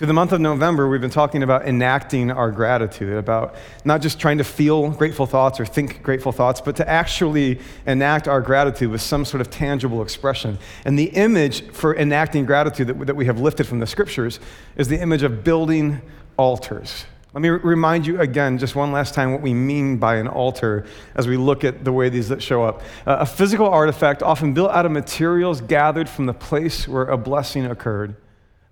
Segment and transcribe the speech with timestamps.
[0.00, 3.54] Through the month of November, we've been talking about enacting our gratitude, about
[3.84, 8.26] not just trying to feel grateful thoughts or think grateful thoughts, but to actually enact
[8.26, 10.56] our gratitude with some sort of tangible expression.
[10.86, 14.40] And the image for enacting gratitude that, we have lifted from the scriptures
[14.74, 16.00] is the image of building
[16.38, 17.04] altars.
[17.34, 20.86] Let me remind you again, just one last time, what we mean by an altar
[21.14, 22.80] as we look at the way these that show up.
[23.06, 27.18] Uh, a physical artifact often built out of materials gathered from the place where a
[27.18, 28.16] blessing occurred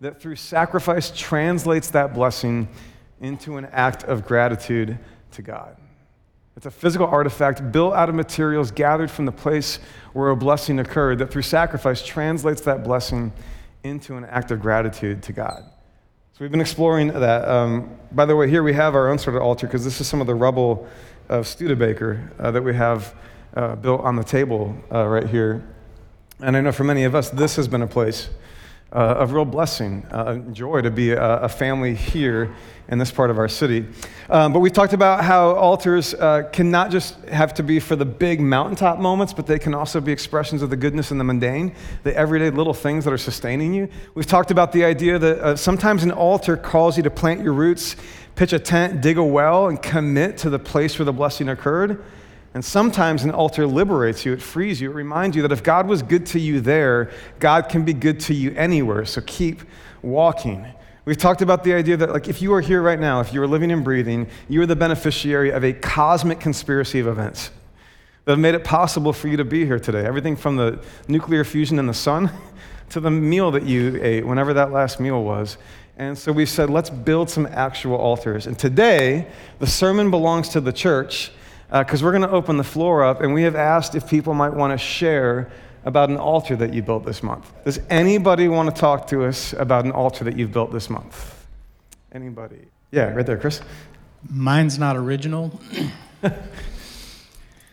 [0.00, 2.68] that through sacrifice translates that blessing
[3.20, 4.98] into an act of gratitude
[5.32, 5.76] to God.
[6.56, 9.78] It's a physical artifact built out of materials gathered from the place
[10.12, 13.32] where a blessing occurred that through sacrifice translates that blessing
[13.84, 15.62] into an act of gratitude to God.
[16.32, 17.48] So we've been exploring that.
[17.48, 20.08] Um, by the way, here we have our own sort of altar because this is
[20.08, 20.88] some of the rubble
[21.28, 23.14] of Studebaker uh, that we have
[23.54, 25.64] uh, built on the table uh, right here.
[26.40, 28.30] And I know for many of us, this has been a place
[28.92, 32.54] uh, of real blessing, uh, joy to be a, a, family here
[32.88, 33.84] in this part of our city.
[34.30, 37.96] Um, but we've talked about how altars uh, can not just have to be for
[37.96, 41.24] the big mountaintop moments, but they can also be expressions of the goodness in the
[41.24, 43.90] mundane, the everyday little things that are sustaining you.
[44.14, 47.52] We've talked about the idea that uh, sometimes an altar calls you to plant your
[47.52, 47.94] roots,
[48.36, 52.02] pitch a tent, dig a well, and commit to the place where the blessing occurred.
[52.54, 55.86] And sometimes an altar liberates you, it frees you, it reminds you that if God
[55.86, 59.04] was good to you there, God can be good to you anywhere.
[59.04, 59.62] So keep
[60.02, 60.66] walking.
[61.04, 63.42] We've talked about the idea that, like, if you are here right now, if you
[63.42, 67.50] are living and breathing, you are the beneficiary of a cosmic conspiracy of events
[68.24, 70.04] that have made it possible for you to be here today.
[70.04, 72.30] Everything from the nuclear fusion in the sun
[72.90, 75.56] to the meal that you ate, whenever that last meal was.
[75.96, 78.46] And so we've said, let's build some actual altars.
[78.46, 79.26] And today,
[79.60, 81.32] the sermon belongs to the church
[81.70, 84.34] because uh, we're going to open the floor up, and we have asked if people
[84.34, 85.50] might want to share
[85.84, 87.52] about an altar that you built this month.
[87.64, 91.46] Does anybody want to talk to us about an altar that you've built this month?
[92.12, 92.66] Anybody?
[92.90, 93.60] Yeah, right there, Chris.
[94.28, 95.60] Mine's not original.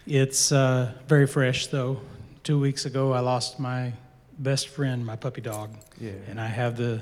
[0.08, 2.02] it's uh, very fresh, though.
[2.44, 3.94] Two weeks ago, I lost my
[4.38, 5.72] best friend, my puppy dog.
[6.00, 6.12] Yeah.
[6.30, 7.02] And I have the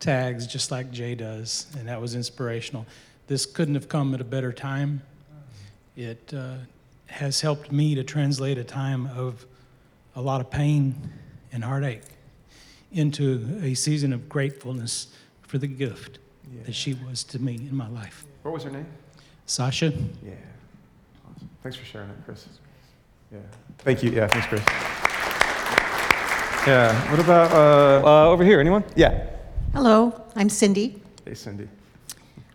[0.00, 2.86] tags just like Jay does, and that was inspirational.
[3.26, 5.02] This couldn't have come at a better time.
[6.00, 6.54] It uh,
[7.08, 9.44] has helped me to translate a time of
[10.16, 10.94] a lot of pain
[11.52, 12.00] and heartache
[12.90, 15.08] into a season of gratefulness
[15.42, 16.18] for the gift
[16.50, 16.62] yeah.
[16.64, 18.24] that she was to me in my life.
[18.44, 18.86] What was her name?
[19.44, 19.92] Sasha.
[20.24, 20.32] Yeah.
[21.28, 21.50] Awesome.
[21.62, 22.48] Thanks for sharing it, Chris.
[23.30, 23.40] Yeah.
[23.80, 24.10] Thank you.
[24.10, 24.62] Yeah, thanks, Chris.
[26.66, 27.10] Yeah.
[27.10, 28.58] What about uh, uh, over here?
[28.58, 28.84] Anyone?
[28.96, 29.28] Yeah.
[29.74, 31.02] Hello, I'm Cindy.
[31.26, 31.68] Hey, Cindy.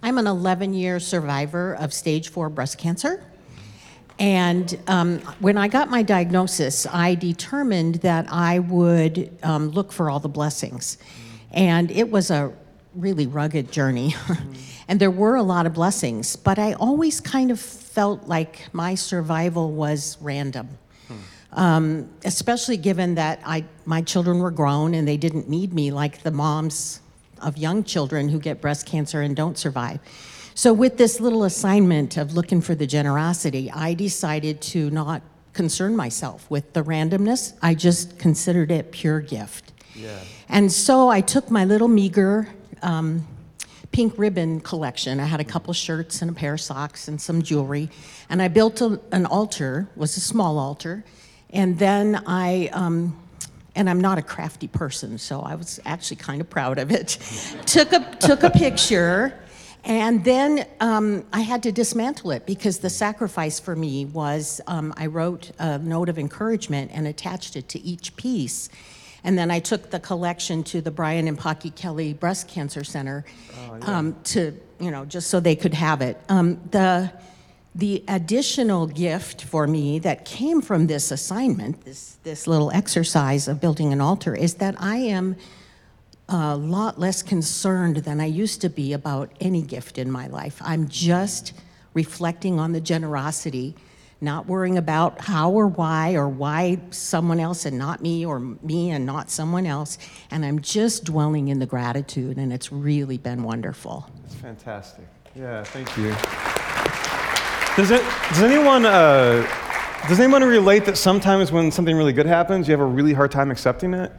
[0.01, 3.23] I'm an 11 year survivor of stage four breast cancer.
[4.17, 10.09] And um, when I got my diagnosis, I determined that I would um, look for
[10.09, 10.97] all the blessings.
[11.51, 12.53] And it was a
[12.95, 14.15] really rugged journey.
[14.87, 18.95] and there were a lot of blessings, but I always kind of felt like my
[18.95, 20.69] survival was random.
[21.51, 26.21] Um, especially given that I, my children were grown and they didn't need me like
[26.21, 26.99] the moms
[27.41, 30.01] of young children who get breast cancer and don't survive.
[30.57, 35.21] So, with this little assignment of looking for the generosity, I decided to not
[35.51, 37.53] concern myself with the randomness.
[37.61, 39.73] I just considered it pure gift.
[39.93, 40.17] Yeah.
[40.47, 42.47] And so I took my little meager
[42.81, 43.27] um,
[43.91, 45.19] pink ribbon collection.
[45.19, 47.89] I had a couple shirts and a pair of socks and some jewelry,
[48.29, 49.89] and I built a, an altar.
[49.97, 51.03] Was a small altar,
[51.49, 52.69] and then I.
[52.71, 53.19] Um,
[53.77, 57.17] and I'm not a crafty person, so I was actually kind of proud of it.
[57.65, 59.37] took a took a picture,
[59.85, 64.93] and then um, I had to dismantle it because the sacrifice for me was um,
[64.97, 68.69] I wrote a note of encouragement and attached it to each piece.
[69.23, 73.25] And then I took the collection to the Brian and Pocky Kelly Breast Cancer Center
[73.53, 73.97] oh, yeah.
[73.97, 76.19] um, to, you know, just so they could have it.
[76.29, 77.11] Um, the
[77.75, 83.59] the additional gift for me that came from this assignment, this, this little exercise of
[83.59, 85.35] building an altar, is that I am
[86.27, 90.59] a lot less concerned than I used to be about any gift in my life.
[90.63, 91.53] I'm just
[91.93, 93.75] reflecting on the generosity,
[94.21, 98.89] not worrying about how or why or why someone else and not me or me
[98.89, 99.97] and not someone else.
[100.31, 104.09] And I'm just dwelling in the gratitude, and it's really been wonderful.
[104.25, 105.05] It's fantastic.
[105.35, 106.09] Yeah, thank you.
[107.75, 108.01] Does it?
[108.29, 108.85] Does anyone?
[108.85, 109.45] Uh,
[110.07, 113.31] does anyone relate that sometimes when something really good happens, you have a really hard
[113.31, 114.11] time accepting it?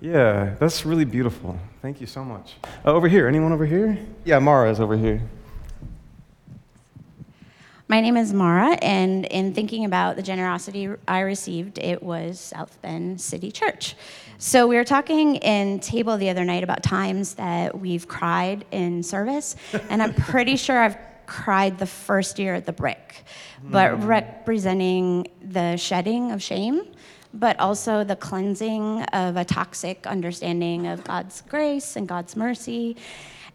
[0.00, 1.58] Yeah, that's really beautiful.
[1.80, 2.54] Thank you so much.
[2.84, 3.98] Uh, over here, anyone over here?
[4.24, 5.22] Yeah, Mara is over here.
[7.88, 12.76] My name is Mara, and in thinking about the generosity I received, it was South
[12.82, 13.94] Bend City Church.
[14.38, 19.04] So we were talking in table the other night about times that we've cried in
[19.04, 19.54] service,
[19.88, 23.24] and I'm pretty sure I've cried the first year at the brick,
[23.62, 26.82] but representing the shedding of shame,
[27.38, 32.96] but also the cleansing of a toxic understanding of God's grace and God's mercy.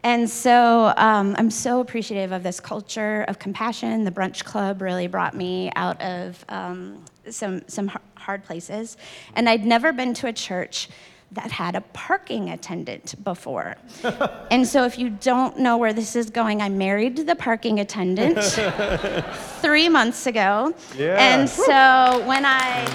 [0.04, 4.04] And so um, I'm so appreciative of this culture of compassion.
[4.04, 8.98] The brunch club really brought me out of um, some, some hard places.
[9.36, 10.90] And I'd never been to a church
[11.34, 13.78] that had a parking attendant before.
[14.52, 18.38] and so, if you don't know where this is going, I married the parking attendant
[19.62, 20.74] three months ago.
[20.98, 21.16] Yeah.
[21.18, 22.86] And so, when I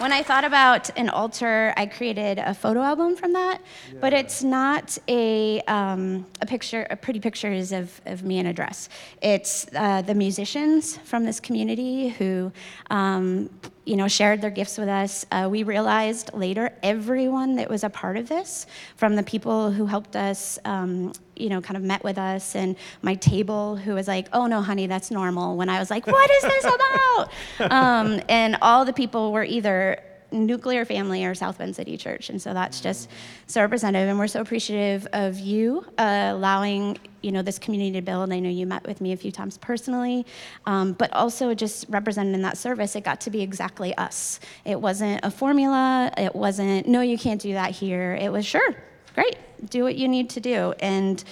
[0.00, 3.60] when I thought about an altar, I created a photo album from that,
[3.92, 3.98] yeah.
[4.00, 8.52] but it's not a, um, a picture, a pretty pictures of, of me in a
[8.52, 8.88] dress.
[9.20, 12.50] It's uh, the musicians from this community who
[12.88, 13.50] um,
[13.90, 15.26] you know, shared their gifts with us.
[15.32, 19.84] Uh, we realized later everyone that was a part of this, from the people who
[19.84, 24.06] helped us, um, you know, kind of met with us, and my table who was
[24.06, 26.64] like, "Oh no, honey, that's normal." When I was like, "What is this
[27.58, 29.98] about?" um, and all the people were either
[30.32, 32.30] nuclear family or South Bend City Church.
[32.30, 33.08] And so that's just
[33.46, 34.08] so representative.
[34.08, 38.32] And we're so appreciative of you uh, allowing you know this community to build.
[38.32, 40.26] I know you met with me a few times personally,
[40.66, 44.40] um, but also just represented in that service, it got to be exactly us.
[44.64, 46.12] It wasn't a formula.
[46.16, 48.14] It wasn't no, you can't do that here.
[48.14, 48.74] It was sure,
[49.14, 49.36] great,
[49.68, 50.72] do what you need to do.
[50.80, 51.22] And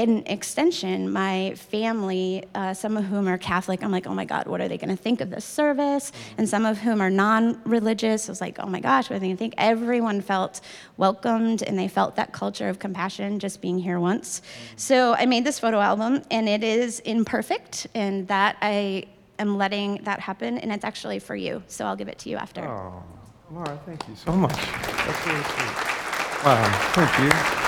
[0.00, 4.46] in extension, my family, uh, some of whom are Catholic, I'm like, oh my God,
[4.46, 6.10] what are they going to think of this service?
[6.38, 9.18] And some of whom are non religious, I was like, oh my gosh, what are
[9.18, 9.54] they going to think?
[9.58, 10.62] Everyone felt
[10.96, 14.40] welcomed and they felt that culture of compassion just being here once.
[14.76, 19.04] So I made this photo album and it is imperfect, and that I
[19.38, 21.62] am letting that happen, and it's actually for you.
[21.66, 22.66] So I'll give it to you after.
[22.66, 23.02] Oh,
[23.50, 24.52] Laura, thank you so much.
[24.52, 26.44] That's really sweet.
[26.44, 27.59] Wow, thank you.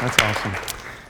[0.00, 0.52] That's awesome.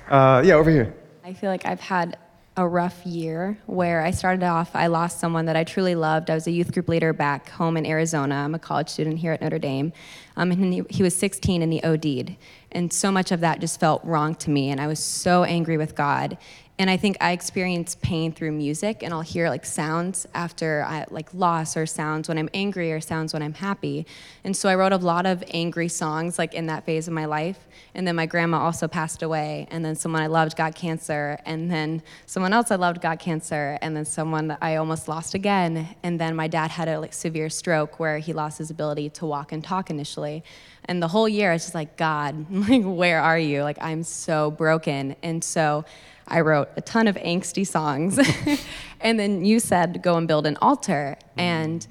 [0.08, 0.94] Uh, yeah, over here.
[1.24, 2.18] I feel like I've had
[2.56, 6.30] a rough year where I started off, I lost someone that I truly loved.
[6.30, 8.36] I was a youth group leader back home in Arizona.
[8.36, 9.92] I'm a college student here at Notre Dame.
[10.36, 12.36] Um, and he, he, was 16 and he OD'd.
[12.72, 14.70] And so much of that just felt wrong to me.
[14.70, 16.38] And I was so angry with God
[16.78, 21.06] and I think I experience pain through music, and I'll hear like sounds after I
[21.10, 24.06] like loss, or sounds when I'm angry, or sounds when I'm happy.
[24.44, 27.24] And so I wrote a lot of angry songs like in that phase of my
[27.24, 27.66] life.
[27.94, 31.70] And then my grandma also passed away, and then someone I loved got cancer, and
[31.70, 35.96] then someone else I loved got cancer, and then someone I almost lost again.
[36.02, 39.24] And then my dad had a like severe stroke where he lost his ability to
[39.24, 40.44] walk and talk initially.
[40.84, 43.62] And the whole year, it's just like, God, like, where are you?
[43.62, 45.16] Like, I'm so broken.
[45.22, 45.86] And so
[46.28, 48.18] I wrote a ton of angsty songs.
[49.00, 51.16] and then you said, go and build an altar.
[51.20, 51.40] Mm-hmm.
[51.40, 51.86] And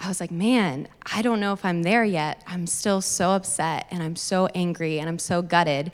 [0.00, 2.42] I was like, man, I don't know if I'm there yet.
[2.46, 5.90] I'm still so upset and I'm so angry and I'm so gutted.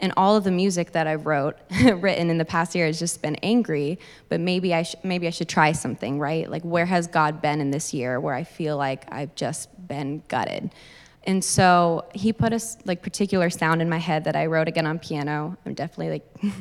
[0.00, 3.22] And all of the music that I've wrote, written in the past year has just
[3.22, 3.98] been angry.
[4.28, 6.50] But maybe I sh- maybe I should try something, right?
[6.50, 10.22] Like, where has God been in this year where I feel like I've just been
[10.26, 10.70] gutted?
[11.26, 14.86] And so he put a like particular sound in my head that I wrote again
[14.86, 15.56] on piano.
[15.64, 16.54] I'm definitely like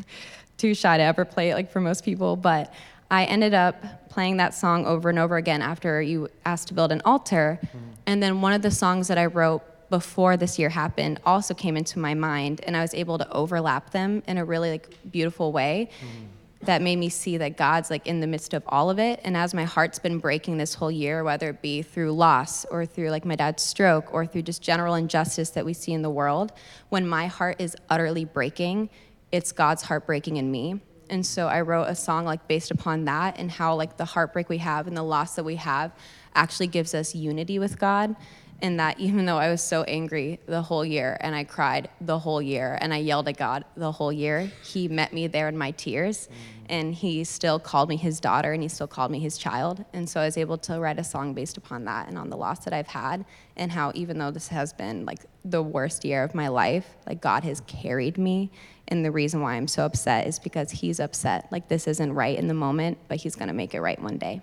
[0.58, 2.74] too shy to ever play it like for most people, but
[3.12, 6.92] I ended up playing that song over and over again after you asked to build
[6.92, 7.60] an altar.
[7.62, 7.78] Mm-hmm.
[8.08, 11.78] And then one of the songs that I wrote before this year happened also came
[11.78, 15.52] into my mind and I was able to overlap them in a really like beautiful
[15.52, 15.90] way.
[16.00, 16.26] Mm-hmm.
[16.66, 19.20] That made me see that God's like in the midst of all of it.
[19.24, 22.86] And as my heart's been breaking this whole year, whether it be through loss or
[22.86, 26.10] through like my dad's stroke or through just general injustice that we see in the
[26.10, 26.54] world,
[26.90, 28.90] when my heart is utterly breaking,
[29.34, 30.80] it's God's heartbreaking in me.
[31.10, 34.48] And so I wrote a song like based upon that and how like the heartbreak
[34.48, 35.92] we have and the loss that we have
[36.36, 38.16] actually gives us unity with God.
[38.64, 42.18] And that even though I was so angry the whole year and I cried the
[42.18, 45.58] whole year and I yelled at God the whole year, He met me there in
[45.58, 46.66] my tears mm.
[46.70, 49.84] and He still called me His daughter and He still called me His child.
[49.92, 52.38] And so I was able to write a song based upon that and on the
[52.38, 53.26] loss that I've had
[53.58, 57.22] and how even though this has been like the worst year of my life, like
[57.22, 58.50] God has carried me
[58.88, 61.52] and the reason why I'm so upset is because he's upset.
[61.52, 64.18] Like this isn't right in the moment, but he's going to make it right one
[64.18, 64.42] day.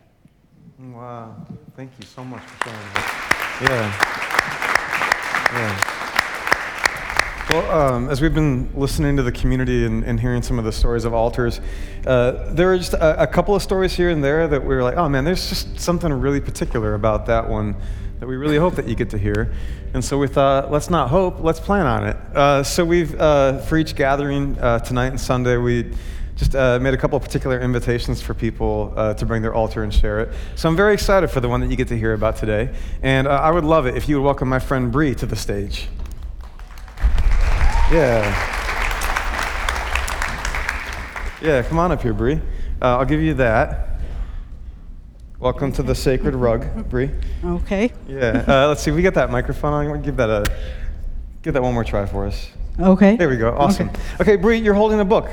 [0.79, 1.37] Wow.
[1.75, 3.40] Thank you so much for sharing that.
[3.61, 3.93] Yeah.
[5.53, 5.91] Yeah.
[7.51, 10.73] Well, um, as we've been listening to the community and, and hearing some of the
[10.73, 11.61] stories of altars,
[12.07, 14.83] uh, there are just a, a, couple of stories here and there that we were
[14.83, 17.77] like, oh man, there's just something really particular about that one
[18.19, 19.53] that we really hope that you get to hear.
[19.93, 22.17] And so we thought, let's not hope, let's plan on it.
[22.35, 25.93] Uh, so we've, uh, for each gathering uh, tonight and Sunday, we
[26.41, 29.83] just uh, made a couple of particular invitations for people uh, to bring their altar
[29.83, 30.31] and share it.
[30.57, 32.75] So I'm very excited for the one that you get to hear about today.
[33.03, 35.37] And uh, I would love it if you would welcome my friend Bree to the
[35.37, 35.89] stage.
[37.93, 38.25] Yeah.
[41.43, 42.41] Yeah, come on up here, Bree.
[42.81, 44.01] Uh, I'll give you that.
[45.39, 47.11] Welcome to the sacred rug, Bree.
[47.45, 47.93] Okay.
[48.09, 48.45] Yeah.
[48.49, 48.91] Uh, let's see.
[48.93, 50.01] We get that microphone on.
[50.01, 50.45] Give that a.
[51.43, 52.49] Give that one more try for us.
[52.79, 53.17] Okay.
[53.17, 53.55] There we go.
[53.55, 53.91] Awesome.
[54.23, 55.31] Okay, Bree, you're holding a book.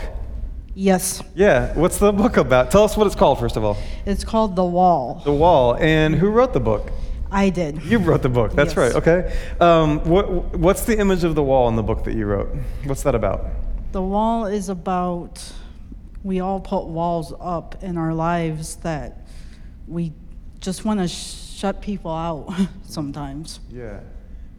[0.79, 1.23] Yes.
[1.33, 1.73] Yeah.
[1.73, 2.69] What's the book about?
[2.69, 3.77] Tell us what it's called first of all.
[4.05, 5.23] It's called The Wall.
[5.25, 5.75] The Wall.
[5.75, 6.91] And who wrote the book?
[7.31, 7.81] I did.
[7.83, 8.53] You wrote the book.
[8.53, 8.77] That's Yes.
[8.77, 8.95] right.
[8.95, 9.35] Okay.
[9.59, 12.49] Um, what, what's the image of the wall in the book that you wrote?
[12.85, 13.47] What's that about?
[13.91, 15.43] The Wall is about
[16.23, 19.25] we all put walls up in our lives that
[19.87, 20.13] we
[20.59, 22.53] just want to shut people out
[22.83, 23.61] sometimes.
[23.71, 24.01] Yeah.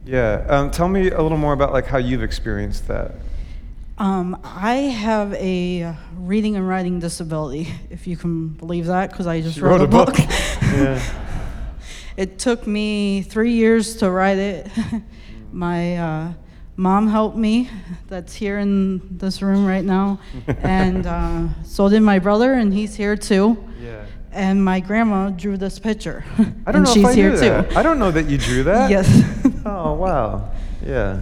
[0.05, 0.45] Yeah.
[0.49, 3.13] Um, tell me a little more about like how you've experienced that.
[3.99, 9.41] Um, I have a reading and writing disability, if you can believe that, because I
[9.41, 10.17] just You wrote, a book.
[10.17, 11.01] yeah.
[12.17, 14.67] It took me three years to write it.
[15.53, 16.33] My uh,
[16.75, 17.69] mom helped me,
[18.07, 20.19] that's here in this room right now.
[20.47, 23.63] and uh, so did my brother, and he's here too.
[23.81, 24.05] Yeah.
[24.33, 26.23] And my grandma drew this picture.
[26.37, 27.49] I don't and know she's if I here knew too.
[27.49, 27.77] that.
[27.77, 28.89] I don't know that you drew that.
[28.89, 29.07] Yes.
[29.65, 30.51] Oh wow.
[30.85, 31.19] Yeah.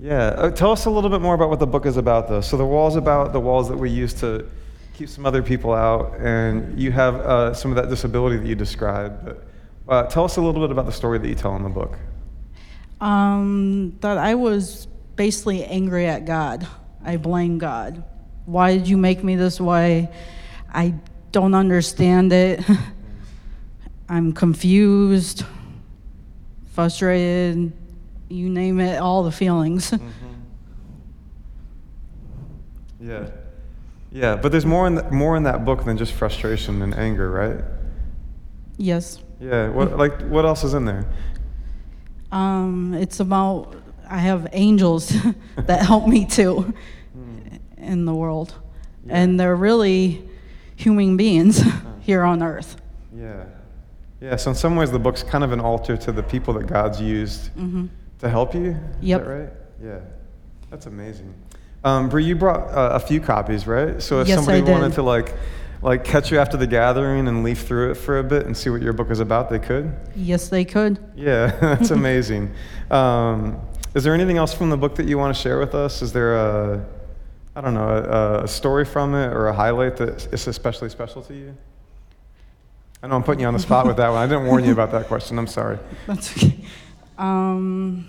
[0.00, 0.28] Yeah.
[0.28, 2.40] Uh, tell us a little bit more about what the book is about, though.
[2.40, 4.46] So the wall's about the walls that we use to
[4.94, 8.54] keep some other people out, and you have uh, some of that disability that you
[8.54, 9.24] described.
[9.24, 9.44] But
[9.88, 11.98] uh, tell us a little bit about the story that you tell in the book.
[13.00, 16.66] um, that I was basically angry at God.
[17.04, 18.04] I blame God.
[18.46, 20.10] Why did you make me this way?
[20.72, 20.94] I
[21.32, 22.62] don't understand it.
[24.08, 25.44] I'm confused,
[26.72, 27.72] frustrated,
[28.30, 29.90] you name it, all the feelings.
[29.90, 30.10] Mm-hmm.
[33.00, 33.30] Yeah.
[34.12, 34.36] Yeah.
[34.36, 37.64] But there's more in more in that book than just frustration and anger, right?
[38.76, 39.22] yes.
[39.40, 39.68] Yeah.
[39.68, 41.06] What like what else is in there?
[42.32, 43.74] Um, it's about,
[44.08, 45.12] I have angels
[45.56, 46.72] that help me too
[47.12, 47.38] hmm.
[47.76, 48.54] in the world.
[49.08, 50.28] And they're really
[50.76, 51.60] human beings
[52.00, 52.76] here on earth.
[53.14, 53.44] Yeah.
[54.20, 56.66] Yeah, so in some ways the book's kind of an altar to the people that
[56.66, 57.86] God's used mm-hmm.
[58.20, 58.76] To help you.
[59.02, 59.48] Is that right?
[59.82, 60.00] Yeah.
[60.70, 61.34] That's amazing.
[61.82, 64.00] Um, Bree, you brought uh, a few copies, right?
[64.02, 65.34] So if Yes, somebody wanted to like,
[65.82, 68.68] like catch you after the gathering and leaf through it for a bit and see
[68.70, 69.94] what your book is about, they could.
[70.14, 70.98] Yes, they could.
[71.16, 72.52] Yeah, that's amazing.
[72.90, 73.60] Um,
[73.94, 76.02] is there anything else from the book that you want to share with us?
[76.02, 76.86] Is there a,
[77.56, 81.22] I don't know, a, a story from it or a highlight that is especially special
[81.22, 81.56] to you?
[83.02, 84.18] I know I'm putting you on the spot with that one.
[84.18, 85.38] I didn't warn you about that question.
[85.38, 85.78] I'm sorry.
[86.06, 86.54] That's okay.
[87.20, 88.06] Um,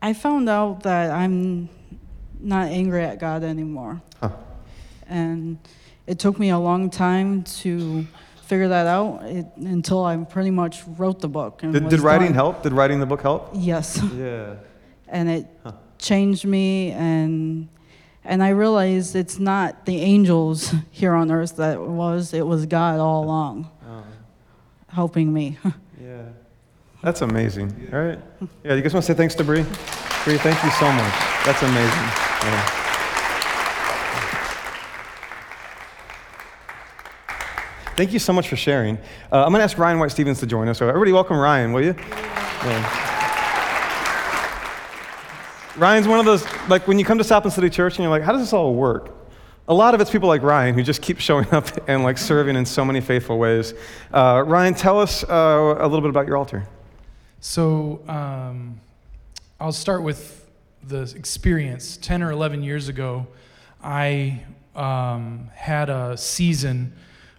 [0.00, 1.68] I found out that I'm
[2.40, 4.02] not angry at God anymore.
[4.20, 4.30] Huh.
[5.06, 5.58] And
[6.06, 8.04] it took me a long time to
[8.42, 11.60] figure that out it, until I pretty much wrote the book.
[11.60, 12.34] Did, did writing done.
[12.34, 12.62] help?
[12.64, 13.50] Did writing the book help?
[13.54, 14.00] Yes.
[14.14, 14.56] Yeah.
[15.08, 15.72] and it Huh.
[15.98, 17.68] changed me and
[18.24, 22.66] and I realized it's not the angels here on earth that it was it was
[22.66, 24.02] God all along Oh,
[24.88, 25.58] helping me.
[26.00, 26.22] yeah.
[27.02, 27.90] That's amazing.
[27.92, 28.18] All right.
[28.62, 29.62] Yeah, you guys want to say thanks to Bree?
[30.24, 31.14] Bree, thank you so much.
[31.44, 32.08] That's amazing.
[32.44, 32.78] Yeah.
[37.96, 38.98] Thank you so much for sharing.
[39.30, 40.78] Uh, I'm going to ask Ryan White Stevens to join us.
[40.78, 41.94] So everybody, welcome Ryan, will you?
[41.98, 43.08] Yeah.
[45.76, 48.10] Ryan's one of those, like when you come to South Bend City Church and you're
[48.10, 49.10] like, how does this all work?
[49.66, 52.54] A lot of it's people like Ryan who just keep showing up and like serving
[52.54, 53.74] in so many faithful ways.
[54.12, 56.66] Uh, Ryan, tell us uh, a little bit about your altar.
[57.44, 58.80] So um,
[59.58, 60.48] I'll start with
[60.84, 61.96] the experience.
[61.96, 63.26] 10 or 11 years ago,
[63.82, 64.44] I
[64.76, 66.92] um, had a season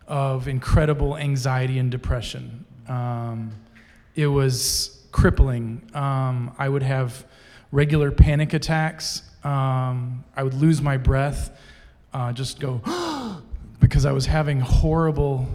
[0.06, 2.66] of incredible anxiety and depression.
[2.90, 3.54] Um,
[4.14, 5.90] it was crippling.
[5.94, 7.24] Um, I would have
[7.72, 9.22] regular panic attacks.
[9.46, 11.58] Um, I would lose my breath,
[12.14, 12.82] uh, just go,
[13.80, 15.48] because I was having horrible,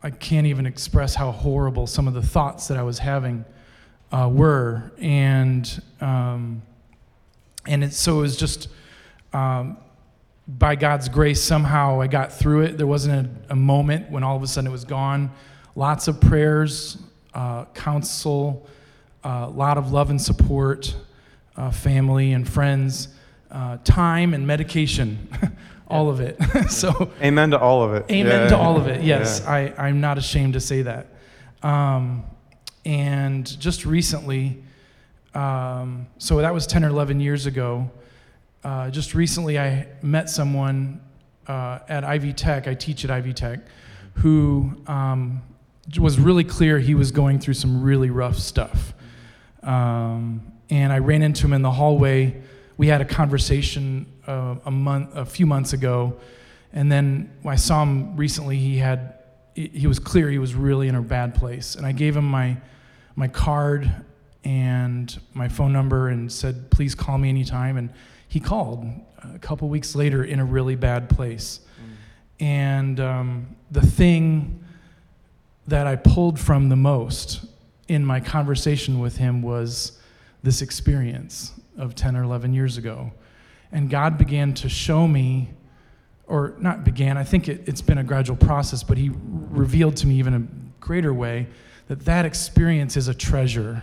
[0.00, 3.44] I can't even express how horrible some of the thoughts that I was having
[4.12, 4.92] uh, were.
[4.98, 6.62] And, um,
[7.66, 8.68] and it, so it was just,
[9.32, 9.76] um,
[10.48, 12.76] by God's grace, somehow I got through it.
[12.78, 15.30] There wasn't a, a moment when all of a sudden it was gone.
[15.76, 16.98] Lots of prayers,
[17.34, 18.66] uh, counsel,
[19.22, 20.96] a lot of love and support,
[21.56, 23.08] uh, family and friends,
[23.50, 25.28] uh, time and medication,
[25.88, 26.36] all of it.
[26.70, 28.06] so, Amen to all of it.
[28.10, 28.48] amen Yeah.
[28.48, 29.02] to all of it.
[29.04, 29.50] Yes, Yeah.
[29.52, 31.06] I, I'm not ashamed to say that.
[31.62, 32.24] Um,
[32.84, 34.62] And just recently,
[35.34, 37.90] um, so that was 10 or 11 years ago.
[38.64, 41.00] Uh, just recently, I met someone
[41.46, 42.66] uh, at Ivy Tech.
[42.66, 43.60] I teach at Ivy Tech,
[44.14, 45.42] who um,
[45.98, 48.92] was really clear he was going through some really rough stuff.
[49.62, 52.40] Um, and I ran into him in the hallway.
[52.76, 56.16] We had a conversation uh, a month, a few months ago,
[56.72, 58.56] and then I saw him recently.
[58.56, 59.14] He had,
[59.54, 62.56] he was clear he was really in a bad place, and I gave him my,
[63.16, 63.90] my card
[64.44, 67.76] and my phone number and said, please call me anytime.
[67.76, 67.90] And
[68.28, 68.86] he called
[69.22, 71.60] a couple weeks later in a really bad place.
[72.38, 74.64] And um, the thing
[75.66, 77.44] that I pulled from the most
[77.86, 80.00] in my conversation with him was
[80.42, 83.12] this experience of 10 or 11 years ago.
[83.72, 85.50] And God began to show me,
[86.30, 90.06] or not began, I think it, it's been a gradual process, but He revealed to
[90.06, 90.42] me even a
[90.80, 91.48] greater way
[91.88, 93.82] that that experience is a treasure.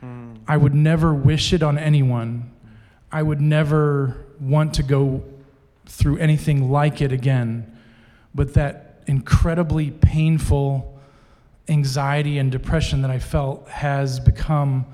[0.00, 0.34] Hmm.
[0.46, 2.52] I would never wish it on anyone.
[3.10, 5.24] I would never want to go
[5.86, 7.76] through anything like it again.
[8.34, 10.98] But that incredibly painful
[11.68, 14.86] anxiety and depression that I felt has become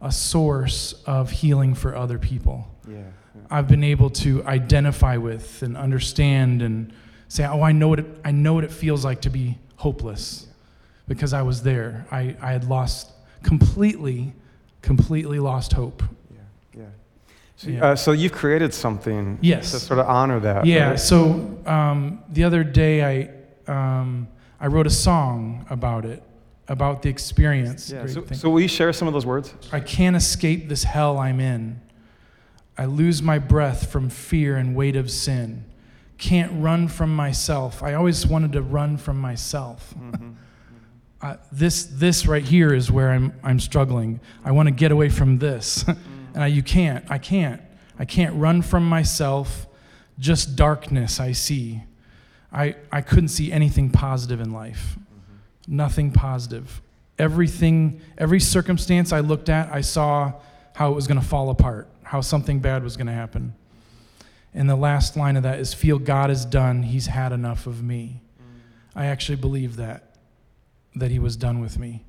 [0.00, 2.68] a source of healing for other people.
[2.88, 3.02] Yeah.
[3.50, 6.92] I've been able to identify with and understand and
[7.28, 10.46] say, oh, I know what it, I know what it feels like to be hopeless
[11.06, 12.06] because I was there.
[12.10, 14.32] I, I had lost completely,
[14.82, 16.02] completely lost hope.
[16.30, 16.38] Yeah.
[16.76, 16.84] Yeah.
[17.56, 17.84] So, Yeah.
[17.84, 19.70] uh, so you've created something Yes.
[19.72, 20.66] to sort of honor that.
[20.66, 20.90] Yeah.
[20.90, 21.00] right?
[21.00, 23.30] So um, the other day, I
[23.70, 24.28] um,
[24.60, 26.22] I wrote a song about it,
[26.68, 27.90] about the experience.
[27.90, 28.06] Yeah.
[28.06, 29.54] So, so will you share some of those words?
[29.72, 31.80] I can't escape this hell I'm in.
[32.78, 35.64] I lose my breath from fear and weight of sin.
[36.16, 37.82] Can't run from myself.
[37.82, 39.94] I always wanted to run from myself.
[41.20, 44.20] Uh, this, this right here is where I'm, I'm struggling.
[44.44, 45.84] I want to get away from this.
[46.34, 47.04] and I, you can't.
[47.10, 47.60] I can't.
[47.98, 49.66] I can't run from myself.
[50.20, 51.82] Just darkness I see.
[52.52, 54.96] I, I couldn't see anything positive in life.
[55.66, 56.80] Nothing positive.
[57.18, 60.34] Everything, every circumstance I looked at, I saw
[60.74, 63.54] how it was going to fall apart, how something bad was going to happen.
[64.54, 66.82] And the last line of that is Feel God is done.
[66.82, 68.22] He's had enough of me.
[68.96, 70.16] I actually believe that,
[70.96, 72.06] that He was done with me.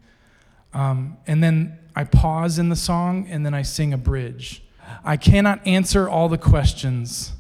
[0.73, 4.63] Um, and then I pause in the song and then I sing a bridge.
[5.03, 7.33] I cannot answer all the questions,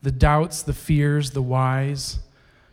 [0.00, 2.20] the doubts, the fears, the whys,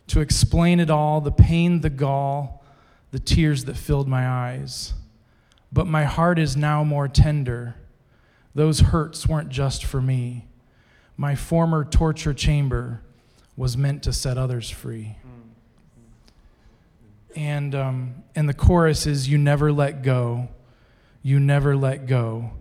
[0.06, 2.64] to explain it all, the pain, the gall,
[3.10, 4.94] the tears that filled my eyes.
[5.72, 7.74] But my heart is now more tender.
[8.56, 10.46] Those hurts weren't just for me.
[11.18, 13.02] My former torture chamber
[13.54, 15.16] was meant to set others free.
[17.36, 20.48] And, um, and the chorus is You never let go,
[21.22, 22.52] you never let go.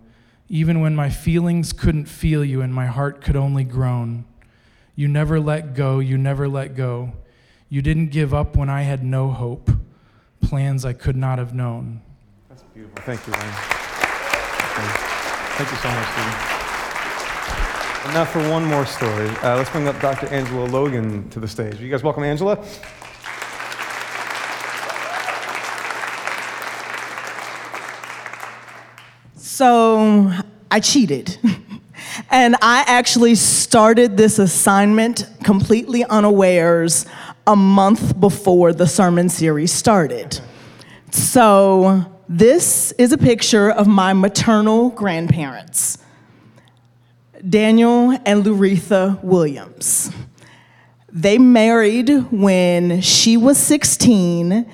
[0.50, 4.26] Even when my feelings couldn't feel you and my heart could only groan.
[4.98, 7.14] You never let go, you never let go.
[7.70, 9.72] You didn't give up when I had no hope,
[10.42, 12.02] plans I could not have known.
[12.50, 13.02] That's beautiful.
[13.04, 13.54] Thank you, Ryan.
[13.54, 15.15] Thank you
[15.58, 16.34] so much, Stephen.
[18.04, 20.28] And now for one more story, uh, let's bring up Dr.
[20.28, 21.76] Angela Logan to the stage.
[21.76, 22.62] Will you guys welcome Angela?
[29.38, 30.34] So
[30.70, 31.38] I cheated.
[32.30, 37.06] and I actually started this assignment completely unawares
[37.48, 40.42] a month before the sermon series started.
[41.12, 46.00] So this is a picture of my maternal grandparents,
[47.48, 50.12] Daniel and Luretha Williams.
[51.12, 54.70] They married when she was 16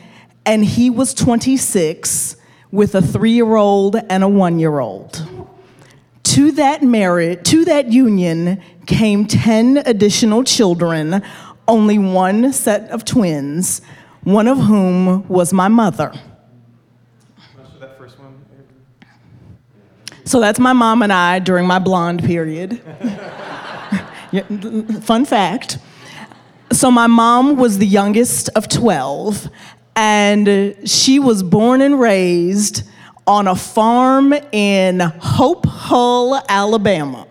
[0.45, 2.37] and he was 26
[2.71, 5.27] with a three year old and a one year old.
[6.23, 11.21] To that marriage, to that union came 10 additional children,
[11.67, 13.81] only one set of twins,
[14.23, 16.13] one of whom was my mother.
[17.81, 18.45] that first one.
[20.31, 22.79] So that's my mom and I during my blonde period.
[25.01, 25.77] Fun fact.
[26.71, 29.49] So my mom was the youngest of 12,
[29.93, 32.83] and she was born and raised
[33.27, 37.27] on a farm in Hope Hull, Alabama.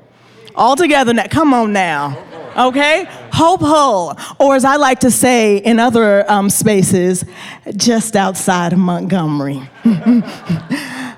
[0.54, 2.22] All together now, come on now.
[2.54, 3.06] Okay?
[3.32, 7.24] Hope Hull, or as I like to say in other um, spaces,
[7.74, 9.70] just outside of Montgomery.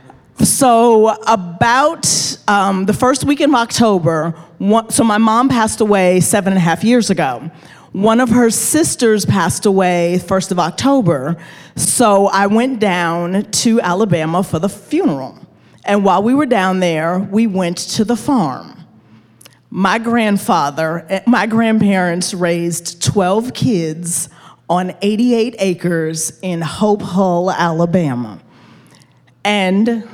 [0.43, 6.53] So, about um, the first week in October, one, so my mom passed away seven
[6.53, 7.49] and a half years ago.
[7.93, 11.37] One of her sisters passed away 1st of October,
[11.77, 15.39] so I went down to Alabama for the funeral.
[15.85, 18.85] And while we were down there, we went to the farm.
[19.71, 24.29] My grandfather, eh, my grandparents raised 12 kids
[24.69, 28.41] on 88 acres in Hope Hull, Alabama.
[29.45, 30.09] And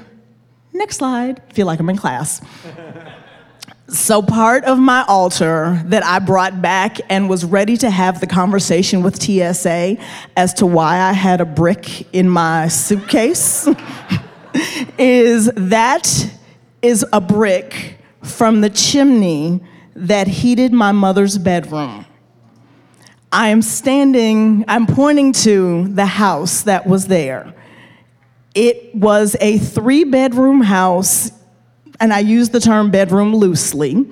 [0.78, 2.40] next slide, feel like I'm in class.
[3.88, 8.26] So, part of my altar that I brought back and was ready to have the
[8.26, 9.96] conversation with TSA
[10.36, 13.66] as to why I had a brick in my suitcase
[14.98, 16.30] is that
[16.82, 19.60] is a brick from the chimney
[19.96, 22.04] that heated my mother's bedroom.
[23.32, 27.54] I am standing, I'm pointing to the house that was there.
[28.54, 31.32] It was a three bedroom house
[32.00, 34.06] and I use the term bedroom loosely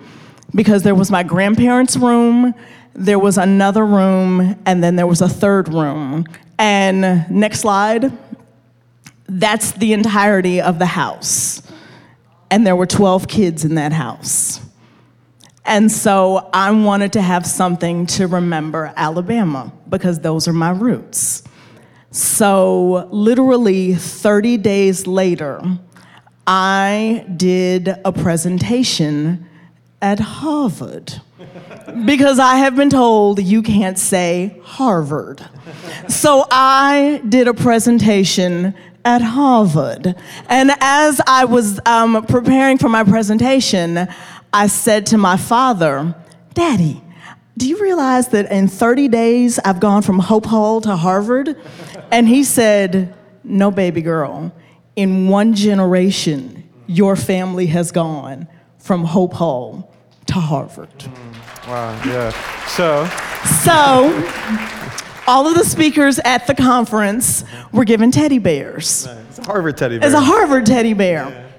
[0.55, 2.55] because there was my grandparents' room,
[2.95, 6.27] there was another room, and then there was a third room.
[6.59, 8.13] And next slide,
[9.29, 11.63] that's the entirety of the house.
[12.51, 14.61] And there were 12 kids in that house.
[15.65, 21.43] And so I wanted to have something to remember Alabama because those are my roots.
[22.17, 25.61] So, literally 30 days later,
[26.47, 29.47] I did a presentation
[30.01, 31.21] at Harvard
[32.07, 35.47] because I have been told you can't say Harvard.
[36.09, 38.75] So I did a presentation
[39.05, 40.15] at Harvard.
[40.49, 44.09] And as I was um, preparing for my presentation,
[44.55, 46.15] I said to my father,
[46.55, 47.03] Daddy,
[47.57, 51.57] do you realize that in 30 days I've gone from Hope Hull to Harvard?
[52.11, 53.15] And he said,
[53.45, 54.53] No, baby girl
[54.97, 59.93] in one generation, your family has gone from Hope Hull
[60.27, 60.99] to Harvard.
[60.99, 62.31] Mm, wow, yeah.
[62.67, 63.07] So,
[63.63, 69.07] so all of the speakers at the conference were given teddy bears.
[69.29, 70.09] It's a Harvard teddy bear.
[70.09, 71.53] It's a Harvard teddy bear.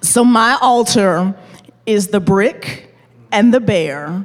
[0.00, 1.34] So my altar
[1.84, 2.94] is the brick
[3.32, 4.24] and the bear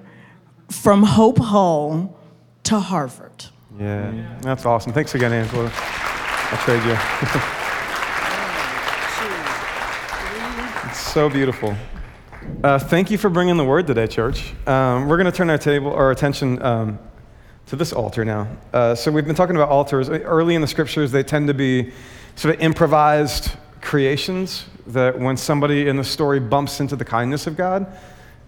[0.70, 2.18] from Hope Hull
[2.64, 3.46] to Harvard.
[3.80, 4.94] Yeah, that's awesome.
[4.94, 5.72] Thanks again, Angela.
[5.74, 6.98] I'll trade you.
[10.90, 11.76] It's so beautiful.
[12.64, 14.54] Uh, thank you for bringing the word today, church.
[14.66, 16.98] Um, we're going to turn our table, our attention um,
[17.68, 18.48] to this altar now.
[18.74, 20.10] Uh, so we've been talking about altars.
[20.10, 21.92] Early in the scriptures, they tend to be
[22.36, 23.52] sort of improvised
[23.82, 27.86] creations that when somebody in the story bumps into the kindness of God,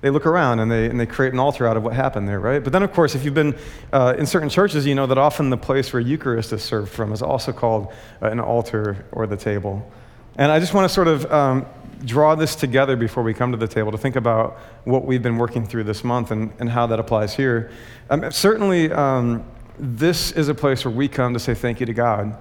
[0.02, 2.40] they look around and they, and they create an altar out of what happened there,
[2.40, 2.64] right?
[2.64, 3.58] But then, of course, if you've been
[3.92, 7.12] uh, in certain churches, you know that often the place where Eucharist is served from
[7.12, 9.90] is also called uh, an altar or the table.
[10.38, 11.66] And I just want to sort of um,
[12.06, 15.38] draw this together before we come to the table to think about what we've been
[15.38, 17.72] working through this month and, and how that applies here.
[18.10, 19.44] Um, certainly, um,
[19.78, 22.38] this is a place where we come to say thank you to God.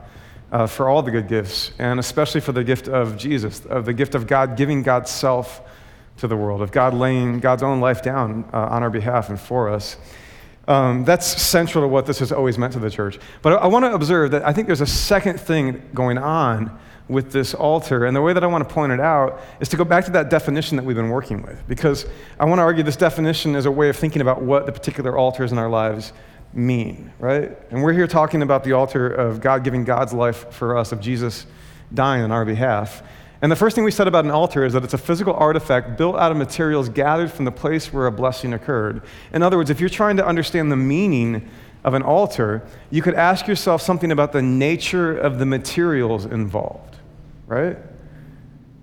[0.50, 3.92] Uh, for all the good gifts, and especially for the gift of Jesus, of the
[3.92, 5.60] gift of God giving God's self
[6.18, 9.40] to the world, of God laying God's own life down uh, on our behalf and
[9.40, 9.96] for us.
[10.66, 13.18] Um, that's central to what this has always meant to the church.
[13.40, 16.78] But I, I want to observe that I think there's a second thing going on
[17.08, 18.04] with this altar.
[18.04, 20.10] And the way that I want to point it out is to go back to
[20.12, 22.04] that definition that we've been working with, because
[22.38, 25.16] I want to argue this definition is a way of thinking about what the particular
[25.16, 26.12] altars in our lives
[26.52, 27.56] mean, right?
[27.70, 31.00] And we're here talking about the altar of God giving God's life for us, of
[31.00, 31.46] Jesus
[31.94, 33.02] dying on our behalf.
[33.40, 35.96] And the first thing we said about an altar is that it's a physical artifact
[35.96, 39.02] built out of materials gathered from the place where a blessing occurred.
[39.32, 41.48] In other words, if you're trying to understand the meaning
[41.84, 46.88] of an altar, you could ask yourself something about the nature of the materials involved
[47.48, 47.78] right?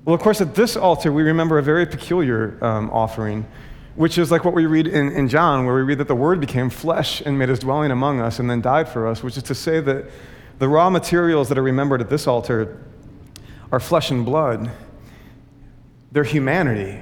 [0.04, 3.48] Well, of course, at this altar, we remember a very peculiar um, offering,
[3.96, 6.40] which is like what we read in, in John, where we read that the Word
[6.40, 9.44] became flesh and made his dwelling among us and then died for us, which is
[9.44, 10.06] to say that
[10.60, 12.78] the raw materials that are remembered at this altar
[13.76, 14.72] are flesh and blood,
[16.14, 16.98] they're humanity,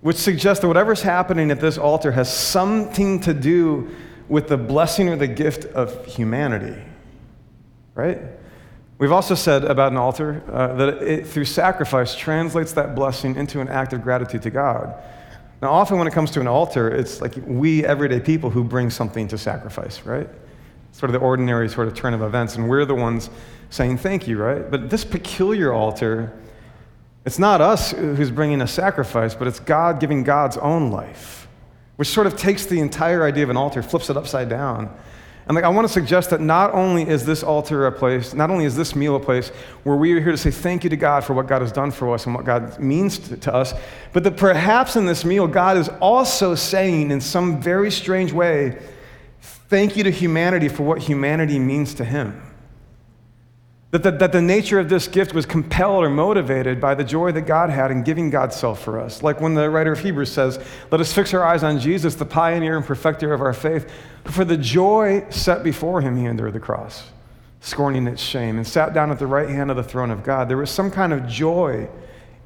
[0.00, 3.90] which suggests that whatever's happening at this altar has something to do
[4.30, 6.80] with the blessing or the gift of humanity,
[7.94, 8.18] right?
[8.96, 13.60] We've also said about an altar uh, that it, through sacrifice, translates that blessing into
[13.60, 14.94] an act of gratitude to God.
[15.60, 18.88] Now, often when it comes to an altar, it's like we, everyday people, who bring
[18.88, 20.30] something to sacrifice, right?
[20.92, 23.30] Sort of the ordinary sort of turn of events, and we're the ones
[23.70, 24.70] saying thank you, right?
[24.70, 26.32] But this peculiar altar,
[27.24, 31.48] it's not us who's bringing a sacrifice, but it's God giving God's own life,
[31.96, 34.94] which sort of takes the entire idea of an altar, flips it upside down,
[35.46, 38.50] and like, I want to suggest that not only is this altar a place, not
[38.50, 39.48] only is this meal a place
[39.82, 41.90] where we are here to say thank you to God for what God has done
[41.90, 43.74] for us and what God means to, to us,
[44.12, 48.78] but that perhaps in this meal, God is also saying in some very strange way
[49.72, 52.42] thank you to humanity for what humanity means to him.
[53.90, 57.32] That the, that the nature of this gift was compelled or motivated by the joy
[57.32, 59.22] that God had in giving God's self for us.
[59.22, 62.26] Like when the writer of Hebrews says, Let us fix our eyes on Jesus, the
[62.26, 63.90] pioneer and perfecter of our faith,
[64.24, 67.08] for the joy set before him, he endured the cross,
[67.60, 70.50] scorning its shame, and sat down at the right hand of the throne of God.
[70.50, 71.88] There was some kind of joy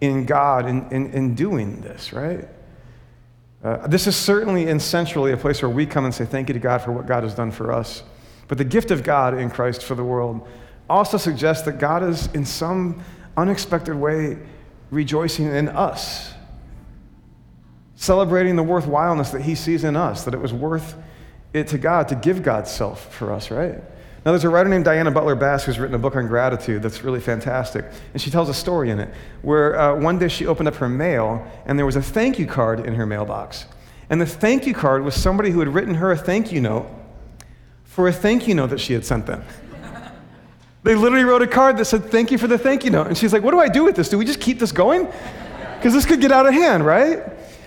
[0.01, 2.49] in God in, in, in doing this, right?
[3.67, 6.53] Uh, this is certainly and centrally a place where we come and say thank you
[6.53, 8.05] to God for what God has done for us.
[8.47, 10.47] But the gift of God in Christ for the world
[10.89, 13.03] also suggests that God is, in some
[13.37, 14.39] unexpected way,
[14.93, 16.33] rejoicing in us,
[17.97, 20.95] celebrating the worthwhileness that He sees in us, that it was worth
[21.53, 23.83] it to God to give God's self for us, right?
[24.27, 27.05] Now, there's a writer named Diana Butler Bass who's written a book on gratitude that's
[27.05, 27.85] really fantastic.
[28.13, 29.09] And she tells a story in it
[29.43, 32.45] where uh, one day she opened up her mail and there was a thank you
[32.45, 33.67] card in her mailbox.
[34.11, 36.89] And the thank you card was somebody who had written her a thank you note
[37.85, 39.45] for a thank you note that she had sent them.
[40.83, 43.07] They literally wrote a card that said, Thank you for the thank you note.
[43.07, 44.09] And she's like, What do I do with this?
[44.09, 45.07] Do we just keep this going?
[45.77, 47.25] Because this could get out of hand, right?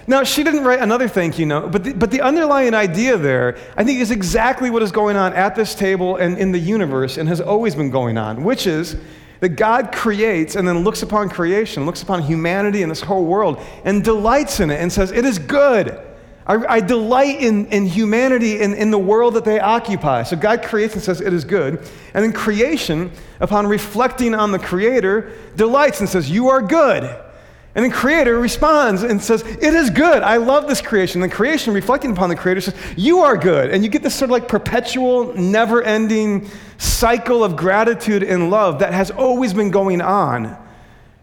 [0.10, 3.60] Now, she didn't write another thank you note, but the, but the underlying idea there,
[3.78, 7.20] I think, is exactly what is going on at this table and in the universe
[7.20, 8.98] and has always been going on, which is
[9.40, 13.62] that God creates and then looks upon creation, looks upon humanity and this whole world,
[13.86, 16.02] and delights in it and says, It is good.
[16.48, 20.24] I, I delight in, in humanity and in, in the world that they occupy.
[20.24, 21.88] So God creates and says, It is good.
[22.16, 27.29] And then creation, upon reflecting on the Creator, delights and says, You are good.
[27.76, 30.24] And then creator responds and says, It is good.
[30.24, 31.22] I love this creation.
[31.22, 33.70] And the creation, reflecting upon the creator, says, You are good.
[33.70, 38.80] And you get this sort of like perpetual, never ending cycle of gratitude and love
[38.80, 40.58] that has always been going on.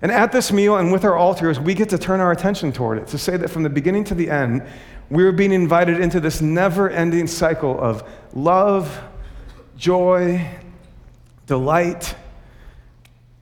[0.02, 2.98] And at this meal and with our altars, we get to turn our attention toward
[2.98, 4.62] it to say that from the beginning to the end,
[5.10, 9.00] we're being invited into this never ending cycle of love,
[9.76, 10.48] joy,
[11.46, 12.14] delight,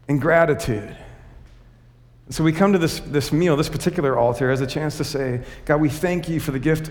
[0.09, 0.97] and gratitude.
[2.31, 5.43] So we come to this, this meal, this particular altar, as a chance to say,
[5.67, 6.91] God, we thank you for the gift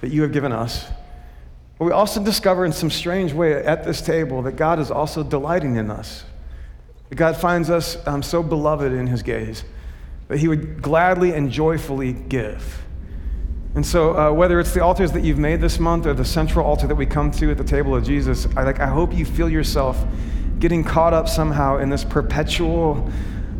[0.00, 0.86] that you have given us.
[1.78, 5.22] But we also discover in some strange way at this table that God is also
[5.22, 6.24] delighting in us.
[7.10, 9.64] That God finds us um, so beloved in his gaze
[10.30, 12.84] that he would gladly and joyfully give.
[13.74, 16.64] And so, uh, whether it's the altars that you've made this month or the central
[16.64, 19.24] altar that we come to at the table of Jesus, I, like, I hope you
[19.24, 20.00] feel yourself
[20.60, 23.10] getting caught up somehow in this perpetual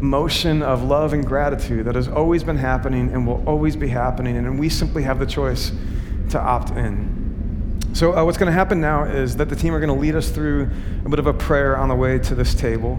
[0.00, 4.36] motion of love and gratitude that has always been happening and will always be happening,
[4.36, 5.72] and we simply have the choice
[6.30, 7.20] to opt in.
[7.92, 10.14] So, uh, what's going to happen now is that the team are going to lead
[10.14, 10.70] us through
[11.04, 12.98] a bit of a prayer on the way to this table.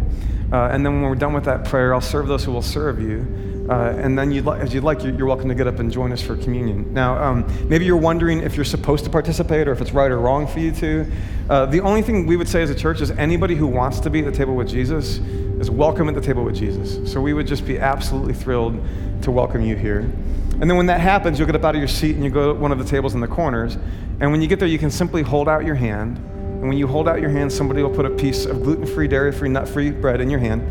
[0.52, 3.00] Uh, and then when we're done with that prayer, I'll serve those who will serve
[3.02, 3.61] you.
[3.72, 6.12] Uh, and then, you'd li- as you'd like, you're welcome to get up and join
[6.12, 6.94] us for communion.
[6.94, 10.20] Now, um, maybe you're wondering if you're supposed to participate or if it's right or
[10.20, 11.10] wrong for you to.
[11.50, 14.10] Uh, the only thing we would say as a church is anybody who wants to
[14.10, 15.20] be at the table with Jesus
[15.62, 17.10] is welcome at the table with Jesus.
[17.10, 18.78] So we would just be absolutely thrilled
[19.22, 20.00] to welcome you here.
[20.00, 22.54] And then when that happens, you'll get up out of your seat and you go
[22.54, 23.78] to one of the tables in the corners.
[24.20, 26.18] And when you get there, you can simply hold out your hand.
[26.18, 29.08] And when you hold out your hand, somebody will put a piece of gluten free,
[29.08, 30.62] dairy free, nut free bread in your hand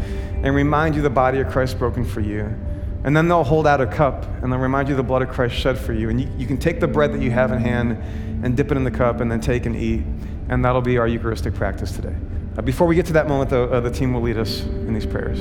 [0.45, 2.55] and remind you the body of Christ broken for you.
[3.03, 5.55] And then they'll hold out a cup and they'll remind you the blood of Christ
[5.55, 6.11] shed for you.
[6.11, 7.93] And you, you can take the bread that you have in hand
[8.45, 10.03] and dip it in the cup and then take and eat.
[10.49, 12.15] And that'll be our Eucharistic practice today.
[12.59, 14.93] Uh, before we get to that moment, though, uh, the team will lead us in
[14.93, 15.41] these prayers.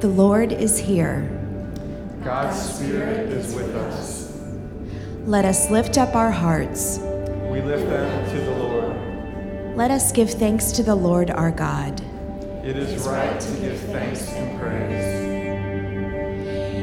[0.00, 1.28] The Lord is here.
[2.24, 4.38] God's Spirit is with us.
[5.26, 6.98] Let us lift up our hearts.
[7.50, 8.59] We lift them to the Lord.
[9.80, 12.02] Let us give thanks to the Lord our God.
[12.62, 15.14] It is right to give thanks and praise.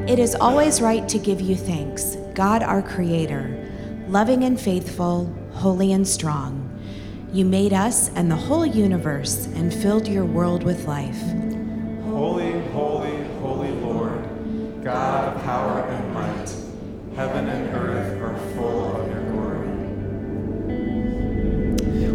[0.09, 3.71] It is always right to give you thanks, God our Creator,
[4.07, 6.63] loving and faithful, holy and strong.
[7.31, 11.21] You made us and the whole universe and filled your world with life.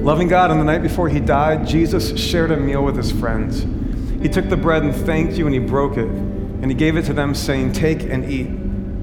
[0.02, 3.62] Loving God, on the night before he died, Jesus shared a meal with his friends.
[4.20, 7.04] He took the bread and thanked you, and he broke it, and he gave it
[7.04, 8.48] to them, saying, Take and eat.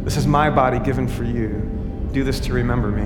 [0.04, 2.10] This is my body given for you.
[2.12, 3.04] Do this to remember me.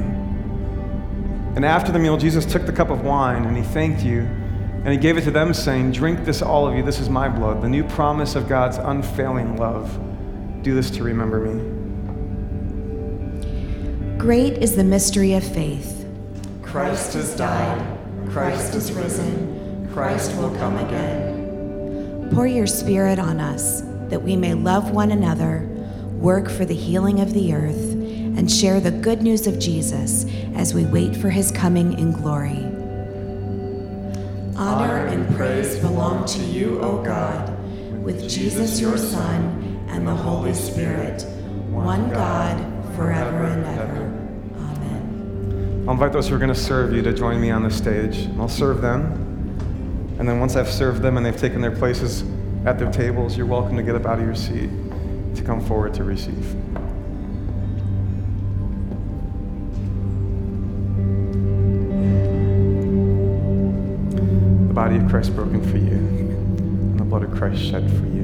[1.56, 4.88] And after the meal, Jesus took the cup of wine, and he thanked you, and
[4.88, 6.82] he gave it to them, saying, Drink this, all of you.
[6.82, 9.99] This is my blood, the new promise of God's unfailing love.
[10.63, 11.69] Do this to remember me.
[14.17, 16.03] Great is the mystery of faith.
[16.73, 17.99] Christ has died.
[18.31, 19.88] Christ is risen.
[19.93, 22.31] Christ will come again.
[22.33, 25.67] Pour your Spirit on us that we may love one another,
[26.17, 30.73] work for the healing of the earth, and share the good news of Jesus as
[30.73, 32.65] we wait for his coming in glory.
[34.57, 37.55] Honor and praise belong to you, O God,
[38.03, 41.21] with Jesus your Son and the Holy Spirit,
[41.69, 42.57] one God,
[42.95, 44.03] forever and ever.
[45.86, 48.30] I'll invite those who are going to serve you to join me on the stage.
[48.39, 49.04] I'll serve them.
[50.17, 52.24] And then once I've served them and they've taken their places
[52.65, 54.69] at their tables, you're welcome to get up out of your seat
[55.36, 56.56] to come forward to receive.
[64.67, 68.24] The body of Christ broken for you, and the blood of Christ shed for you.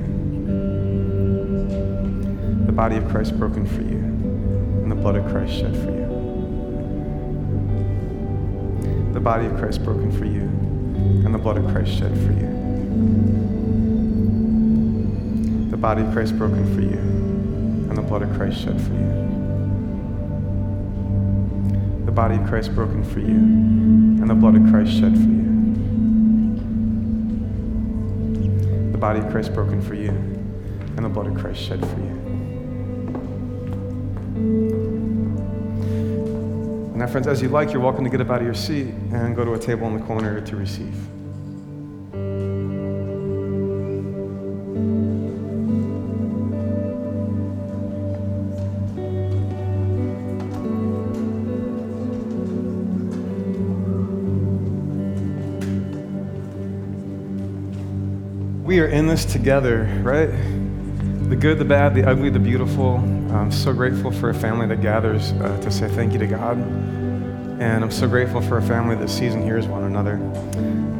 [2.65, 6.08] The body of Christ broken for you, and the blood of Christ shed for you.
[9.19, 10.43] The body of Christ broken for you,
[11.25, 12.47] and the blood of Christ shed for you.
[15.69, 16.97] The body of Christ broken for you,
[17.89, 19.11] and the blood of Christ shed for you.
[22.05, 25.51] The body of Christ broken for you, and the blood of Christ shed for you.
[28.93, 32.18] The body of Christ broken for you, and the blood of Christ shed for you.
[36.99, 39.33] Now, friends, as you like, you're welcome to get up out of your seat and
[39.33, 40.93] go to a table in the corner to receive.
[58.65, 60.27] We are in this together, right?
[61.29, 62.97] The good, the bad, the ugly, the beautiful.
[63.31, 66.88] I'm so grateful for a family that gathers uh, to say thank you to God.
[67.59, 70.15] And I'm so grateful for a family that sees and hears one another.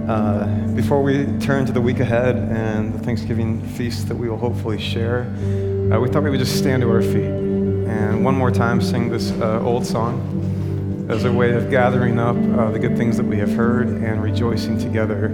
[0.10, 0.46] Uh,
[0.76, 4.78] before we turn to the week ahead and the Thanksgiving feast that we will hopefully
[4.78, 8.82] share, uh, we thought we would just stand to our feet and one more time
[8.82, 13.16] sing this uh, old song as a way of gathering up uh, the good things
[13.16, 15.32] that we have heard and rejoicing together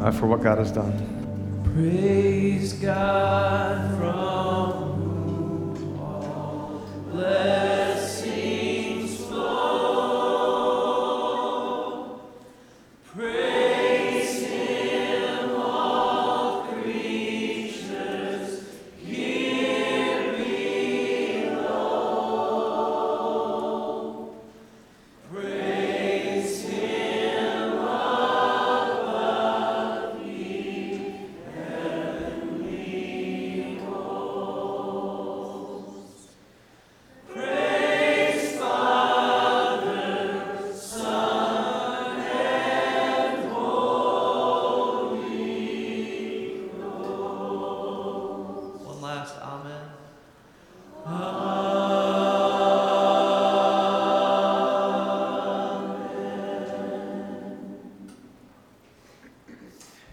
[0.00, 0.92] uh, for what God has done.
[1.74, 4.92] Praise God from
[5.74, 8.19] whom all blessings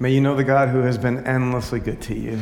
[0.07, 2.39] May you know the God who has been endlessly good to you.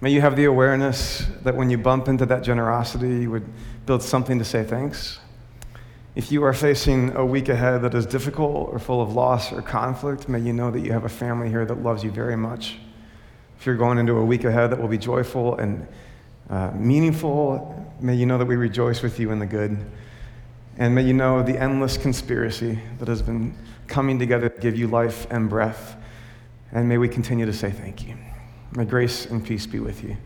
[0.00, 3.44] May you have the awareness that when you bump into that generosity, you would
[3.86, 5.18] build something to say thanks.
[6.14, 9.62] If you are facing a week ahead that is difficult or full of loss or
[9.62, 12.76] conflict, may you know that you have a family here that loves you very much.
[13.58, 15.84] If you're going into a week ahead that will be joyful and
[16.50, 19.76] uh, meaningful, may you know that we rejoice with you in the good.
[20.78, 24.86] And may you know the endless conspiracy that has been coming together to give you
[24.86, 25.96] life and breath.
[26.74, 28.16] And may we continue to say thank you.
[28.76, 30.16] May grace and peace be with you.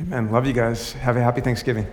[0.00, 0.30] Amen.
[0.30, 0.92] Love you guys.
[0.92, 1.86] Have a happy Thanksgiving.